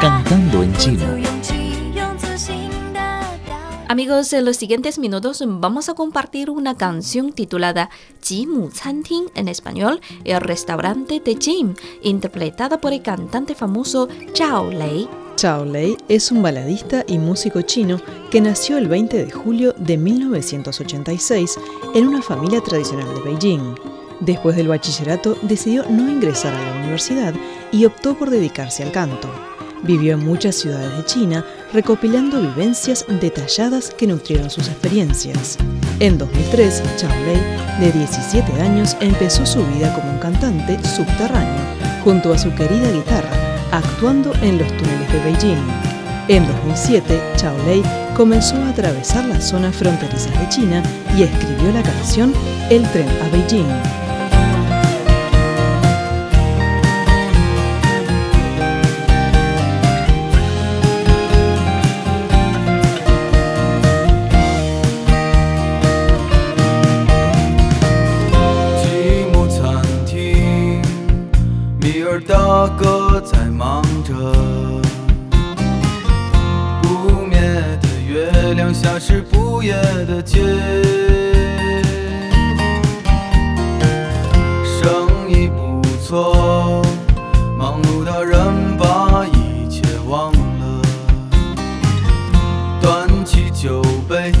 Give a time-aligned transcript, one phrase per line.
[0.00, 1.04] Cantando en chino.
[3.88, 7.88] Amigos, en los siguientes minutos vamos a compartir una canción titulada
[8.22, 8.68] Jimu
[9.02, 15.08] Tin en español, el restaurante de Jim, interpretada por el cantante famoso Zhao Lei.
[15.38, 18.00] Zhao Lei es un baladista y músico chino
[18.30, 21.58] que nació el 20 de julio de 1986
[21.94, 23.95] en una familia tradicional de Beijing.
[24.20, 27.34] Después del bachillerato decidió no ingresar a la universidad
[27.70, 29.28] y optó por dedicarse al canto.
[29.82, 35.58] Vivió en muchas ciudades de China, recopilando vivencias detalladas que nutrieron sus experiencias.
[36.00, 37.40] En 2003, Chao Lei,
[37.80, 41.62] de 17 años, empezó su vida como un cantante subterráneo,
[42.02, 43.30] junto a su querida guitarra,
[43.70, 45.62] actuando en los túneles de Beijing.
[46.28, 47.82] En 2007, Chao Lei
[48.16, 50.82] comenzó a atravesar las zonas fronterizas de China
[51.16, 52.32] y escribió la canción
[52.70, 54.05] El tren a Beijing.
[72.66, 74.12] 大哥在忙着，
[76.82, 77.38] 不灭
[77.80, 79.72] 的月亮下是不夜
[80.04, 80.40] 的街，
[84.64, 86.82] 生意不错，
[87.56, 90.82] 忙碌的人把一切忘了，
[92.82, 94.32] 端起酒杯，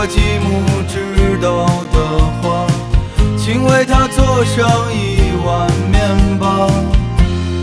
[0.00, 1.98] 如果吉姆知道的
[2.40, 2.66] 话，
[3.36, 6.70] 请为他做上一碗面包。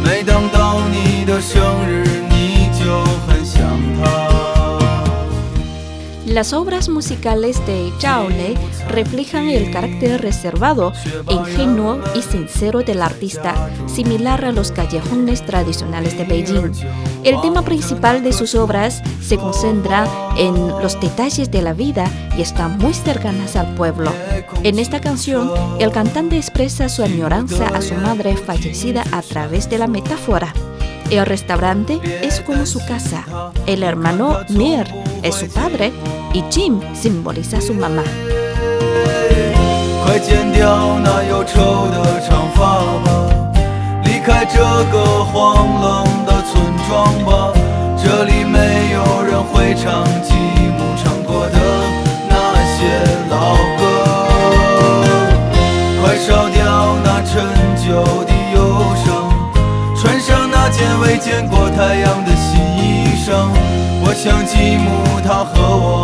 [0.04, 1.60] 每当到你的生
[1.90, 2.07] 日，
[6.38, 8.56] Las obras musicales de Zhao Lei
[8.90, 10.94] reflejan el carácter reservado,
[11.28, 16.74] ingenuo y sincero del artista, similar a los callejones tradicionales de Beijing.
[17.24, 22.06] El tema principal de sus obras se concentra en los detalles de la vida
[22.38, 24.14] y están muy cercanas al pueblo.
[24.62, 29.80] En esta canción, el cantante expresa su añoranza a su madre fallecida a través de
[29.80, 30.54] la metáfora.
[31.10, 33.26] El restaurante es como su casa.
[33.66, 34.86] El hermano Mir
[35.24, 35.94] es su padre
[36.34, 38.04] y Jim simboliza a su mamá.
[40.06, 43.10] 快剪掉那忧愁的长发吧，
[44.04, 44.60] 离开这
[44.92, 47.52] 个荒冷的村庄吧，
[48.02, 48.58] 这里没
[48.94, 51.58] 有人会唱吉姆唱过的
[52.30, 52.34] 那
[52.74, 52.78] 些
[53.30, 53.82] 老歌。
[56.02, 57.44] 快烧掉那陈
[57.86, 57.88] 旧
[58.24, 58.58] 的忧
[59.04, 59.06] 伤，
[59.96, 62.80] 穿上那件未见过太阳的新衣
[63.26, 63.28] 裳。
[64.00, 65.97] 我想吉姆他和我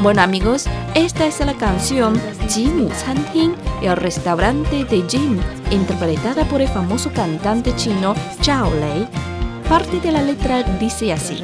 [0.00, 2.88] Bueno amigos, esta es la canción Jim
[3.32, 5.40] Tin, el restaurante de Jim,
[5.72, 9.08] interpretada por el famoso cantante chino Zhao Lei.
[9.68, 11.42] Parte de la letra dice así.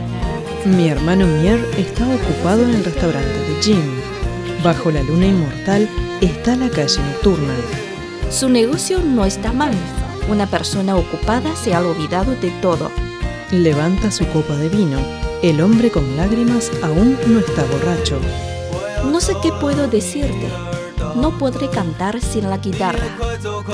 [0.66, 3.82] Mi hermano Mier está ocupado en el restaurante de Jim.
[4.62, 5.88] Bajo la luna inmortal
[6.20, 7.54] está la calle nocturna.
[8.30, 9.74] Su negocio no está mal.
[10.28, 12.92] Una persona ocupada se ha olvidado de todo.
[13.50, 15.23] Levanta su copa de vino.
[15.44, 18.18] El hombre con lágrimas aún no está borracho.
[19.12, 20.48] No sé qué puedo decirte.
[21.16, 23.04] No podré cantar sin la guitarra.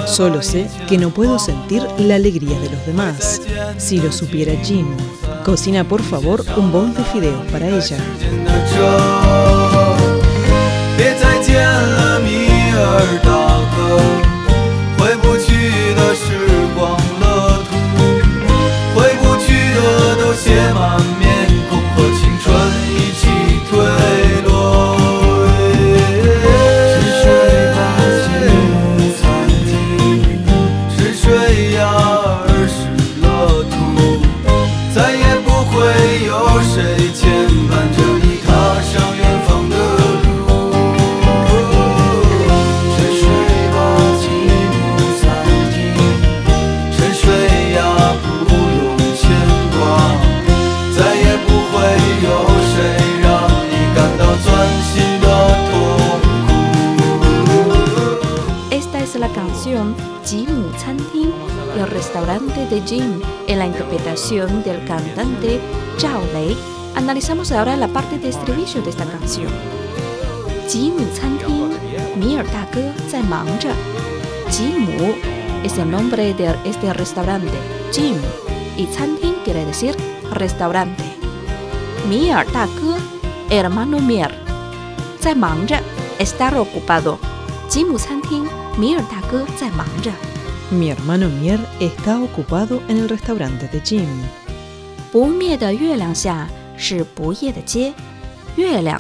[0.05, 3.41] Solo sé que no puedo sentir la alegría de los demás.
[3.79, 4.89] Si lo supiera Jim,
[5.45, 7.99] cocina por favor un bol de fideos para ella.
[62.71, 65.61] Medellín, en la interpretación del cantante
[65.99, 66.57] Zhao Lei.
[66.95, 69.53] Analizamos ahora la parte de estribillo de esta canción.
[70.69, 71.03] Jimu
[75.65, 77.51] es el nombre de este restaurante,
[77.93, 78.15] Jim,
[78.77, 79.97] y Chanting quiere decir
[80.33, 81.03] restaurante.
[82.09, 82.47] Mier
[83.51, 84.33] hermano Mier.
[85.21, 85.35] Zai
[86.21, 87.19] está ocupado.
[87.69, 89.03] Jimu Chanting, Mier
[90.72, 94.08] mi hermano Mier está ocupado en el restaurante de Jim.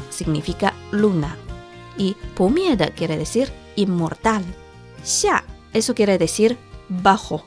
[0.09, 1.38] significa luna
[1.97, 2.15] y
[2.95, 4.44] quiere decir inmortal.
[5.03, 5.44] Xia,
[5.74, 6.57] eso quiere decir
[6.89, 7.44] bajo.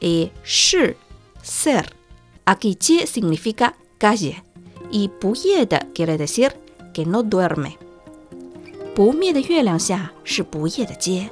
[0.00, 0.96] Y shi,
[1.42, 1.94] ser.
[2.44, 4.42] Aquí jie significa calle
[4.90, 5.08] y
[5.94, 6.56] quiere decir
[6.92, 7.78] que no duerme.
[8.94, 11.30] 不灭的月亮下是不夜的街。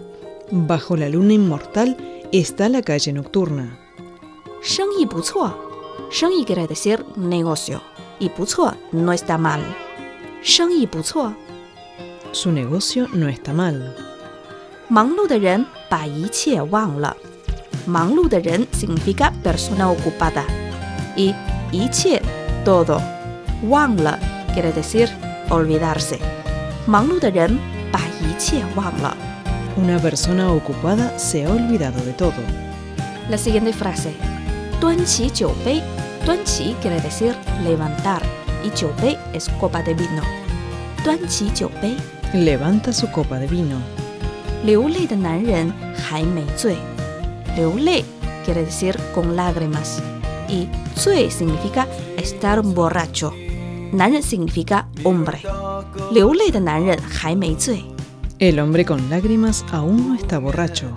[0.50, 1.94] Bajo la luna inmortal
[2.32, 3.78] está la calle nocturna.
[4.62, 5.52] 生意不错，
[6.10, 7.80] 生意 quiere decir negocio
[8.18, 9.60] y 不错 no está mal.
[10.42, 11.32] 生意不错。
[12.32, 13.80] Su negocio no está mal.
[14.88, 17.16] 忙碌的人把一切忘了。
[17.86, 20.44] 忙碌的人 significa persona ocupada
[21.16, 21.34] y
[21.72, 22.20] 一切
[22.64, 23.00] todo
[23.68, 24.18] 忘了
[24.54, 25.08] quiere decir
[25.48, 26.18] olvidarse.
[26.86, 27.58] 忙碌的人
[27.90, 29.16] 把一切忘了。
[29.77, 32.41] Una persona ocupada se ha olvidado de todo.
[33.29, 34.13] La siguiente frase.
[34.79, 35.81] Tuan qi jiu bei.
[36.23, 38.21] Tuan qi quiere decir levantar
[38.63, 40.23] y jiu bei es copa de vino.
[41.03, 41.97] Tuan qi jiu bei.
[42.33, 43.77] Levanta su copa de vino.
[44.63, 45.73] Liu lei de nan ren
[46.09, 46.77] hai mei zui.
[47.57, 48.05] Liu lei
[48.45, 50.01] quiere decir con lágrimas
[50.47, 51.85] y zui significa
[52.15, 53.33] estar borracho.
[53.91, 55.41] Nan significa hombre.
[56.13, 57.94] Liu lei de nan ren hai mei zui.
[58.39, 60.87] El hombre con lágrimas aún no está borracho.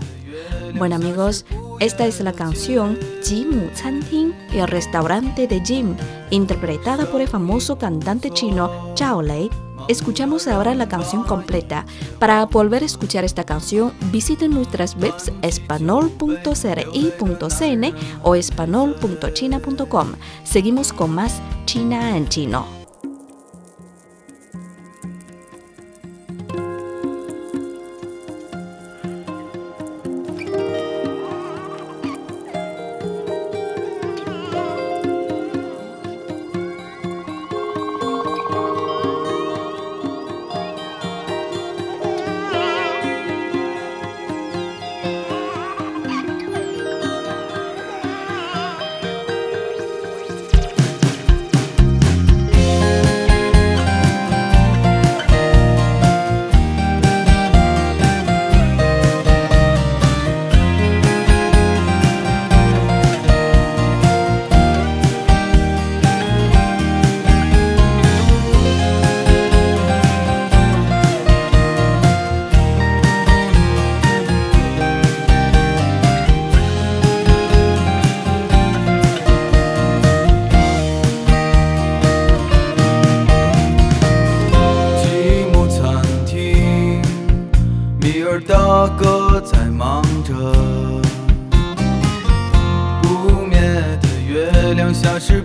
[0.74, 1.46] Bueno amigos,
[1.78, 3.68] esta es la canción Jimu
[4.10, 5.94] Tin, el restaurante de Jim,
[6.30, 9.48] interpretada por el famoso cantante chino Zhao Lei.
[9.86, 11.86] Escuchamos ahora la canción completa.
[12.18, 20.12] Para volver a escuchar esta canción, visiten nuestras webs espanol.cri.cn o espanol.china.com.
[20.44, 22.77] Seguimos con más China en chino.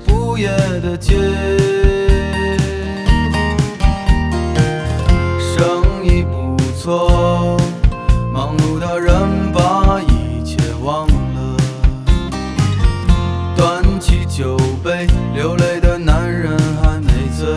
[0.06, 0.48] 不夜
[0.82, 1.14] 的街。
[5.40, 7.58] 生意不错
[8.32, 11.58] 忙碌的人把一切忘了。
[13.56, 17.48] 端起酒杯流泪的男人还没醉。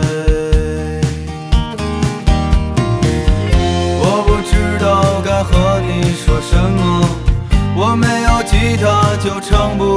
[3.99, 7.09] 我不知道该和你说什么
[7.75, 9.96] 我没有吉他就唱不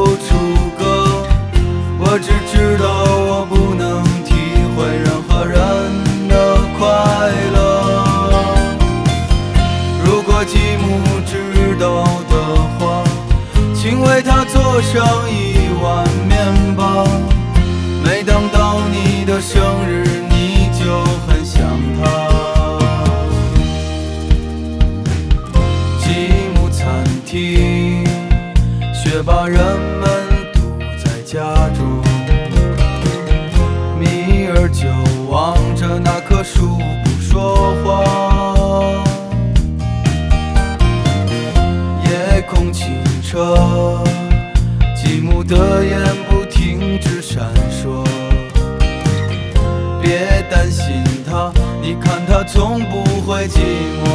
[50.70, 53.58] 信他，你看他从不会寂
[54.00, 54.06] 寞。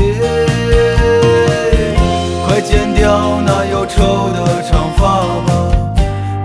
[0.00, 0.02] 耶，
[2.46, 5.02] 快剪掉那忧愁的长发
[5.46, 5.50] 吧。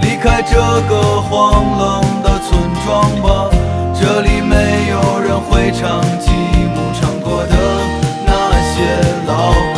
[0.02, 0.56] 离开这
[0.90, 2.86] 个荒冷的村庄
[3.22, 3.50] 吧，
[3.94, 6.30] 这里没有人会唱寂
[6.74, 7.56] 寞唱过的
[8.26, 8.32] 那
[8.74, 8.76] 些
[9.26, 9.78] 老歌。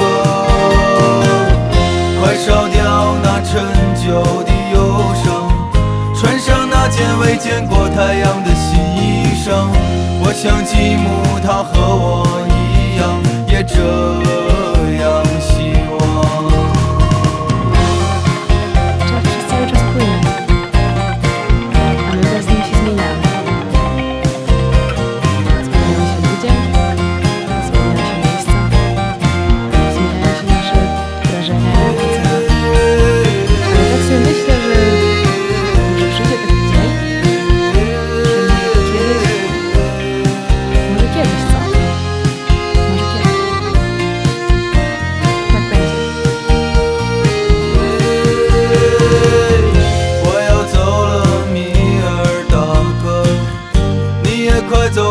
[2.21, 3.49] 快烧掉那陈
[4.03, 4.07] 旧
[4.43, 4.77] 的忧
[5.23, 5.27] 伤，
[6.15, 8.38] 穿上那件未见过太阳。
[10.41, 12.18] 像积木，它和我。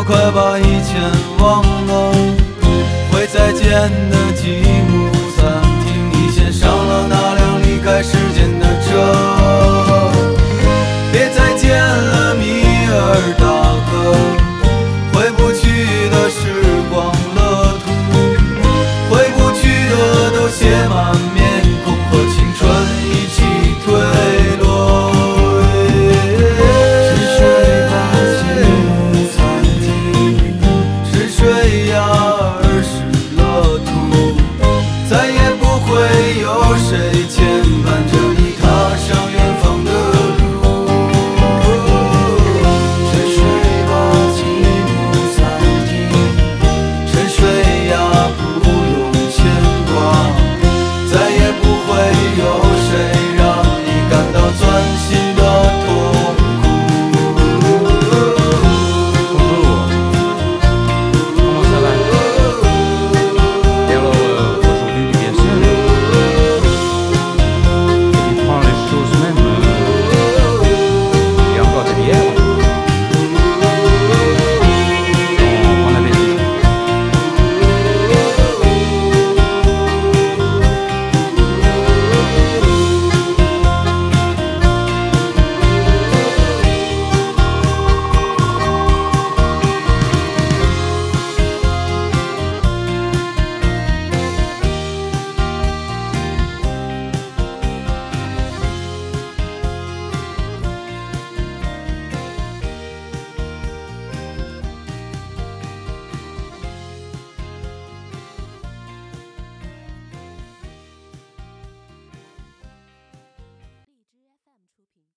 [0.09, 1.03] 快把以前
[1.39, 2.13] 忘了
[3.13, 3.69] 会再见
[4.09, 4.28] 的